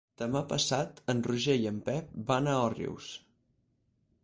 Demà 0.19 0.39
passat 0.53 1.01
en 1.13 1.21
Roger 1.27 1.57
i 1.65 1.69
en 1.73 1.77
Pep 1.91 2.17
van 2.33 2.51
a 2.55 2.59
Òrrius. 2.65 3.13